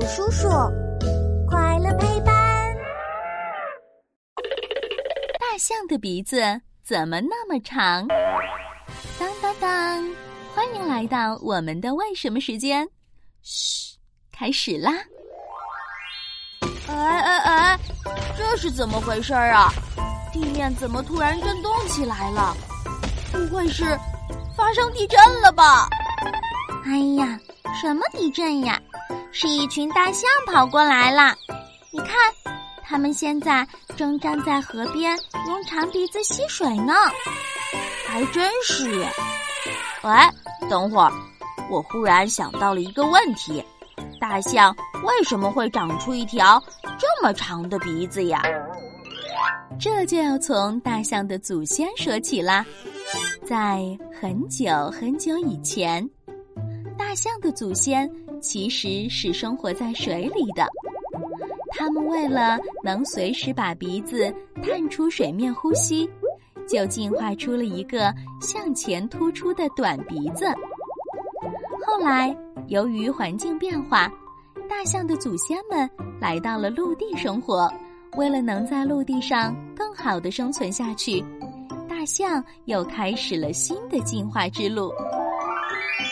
[0.00, 0.48] 鼠叔叔，
[1.46, 2.34] 快乐陪伴。
[5.38, 6.40] 大象的鼻子
[6.82, 8.08] 怎么那么长？
[9.18, 10.02] 当当当！
[10.54, 12.88] 欢迎来到我们的为什么时间。
[13.42, 13.98] 嘘，
[14.32, 14.90] 开始啦！
[16.88, 17.78] 哎哎哎，
[18.38, 19.70] 这是怎么回事啊？
[20.32, 22.56] 地面怎么突然震动起来了？
[23.32, 23.84] 不会是
[24.56, 25.86] 发生地震了吧？
[26.86, 27.38] 哎呀，
[27.78, 28.80] 什么地震呀？
[29.32, 31.34] 是一群大象跑过来了。
[31.90, 32.16] 你看，
[32.82, 36.94] 它们现在正站在河边用长鼻子吸水呢。
[38.06, 39.06] 还真是。
[40.02, 40.30] 哎，
[40.68, 41.12] 等会儿，
[41.70, 43.64] 我忽然想到了一个问题：
[44.20, 46.62] 大象为什么会长出一条
[46.98, 48.42] 这么长的鼻子呀？
[49.78, 52.64] 这就要从大象的祖先说起啦。
[53.46, 53.80] 在
[54.20, 56.08] 很久很久以前，
[57.00, 58.08] 大象的祖先
[58.42, 60.68] 其实是生活在水里的。
[61.70, 66.08] 它们为了能随时把鼻子探出水面呼吸，
[66.68, 70.44] 就进化出了一个向前突出的短鼻子。
[71.86, 72.36] 后来，
[72.68, 74.12] 由于环境变化，
[74.68, 75.88] 大象的祖先们
[76.20, 77.72] 来到了陆地生活。
[78.16, 81.24] 为了能在陆地上更好的生存下去，
[81.88, 84.92] 大象又开始了新的进化之路。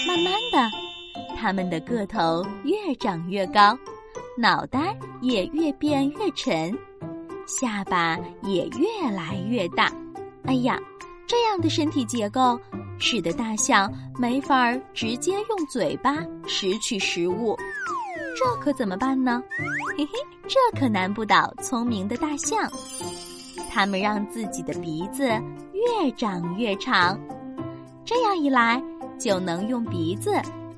[0.08, 0.70] 慢慢的，
[1.36, 3.78] 它们的个头越长越高，
[4.38, 6.72] 脑袋也越变越沉，
[7.46, 9.92] 下巴也越来越大。
[10.44, 10.78] 哎呀，
[11.26, 12.58] 这样的身体结构
[12.98, 17.54] 使得大象没法直接用嘴巴拾取食物。
[18.34, 19.42] 这可怎么办呢？
[19.94, 20.12] 嘿嘿，
[20.44, 22.66] 这可难不倒聪明的大象。
[23.68, 25.28] 它们让自己的鼻子
[25.74, 27.20] 越长越长，
[28.06, 28.82] 这样一来
[29.18, 30.30] 就能用鼻子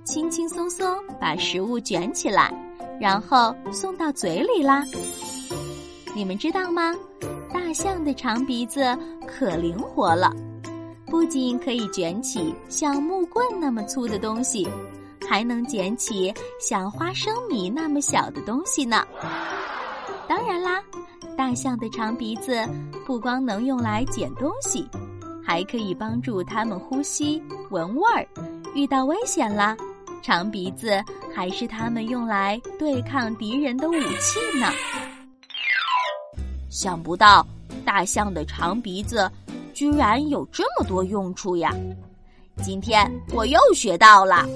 [0.05, 2.53] 轻轻松松把食物卷起来，
[3.01, 4.83] 然后送到嘴里啦。
[6.15, 6.95] 你们知道吗？
[7.53, 10.33] 大象的长鼻子可灵活了，
[11.07, 14.69] 不仅可以卷起像木棍那么粗的东西。
[15.29, 19.07] 还能捡起像花生米那么小的东西呢。
[20.27, 20.83] 当然啦，
[21.37, 22.59] 大象的长鼻子
[23.07, 24.85] 不光能用来捡东西，
[25.51, 28.25] 还可以帮助它们呼吸、闻味儿。
[28.73, 29.77] 遇到危险啦，
[30.23, 31.03] 长鼻子
[31.35, 34.69] 还是它们用来对抗敌人的武器呢。
[36.69, 37.45] 想不到
[37.85, 39.29] 大象的长鼻子
[39.75, 41.75] 居然有这么多用处呀！
[42.63, 44.47] 今天我又学到了。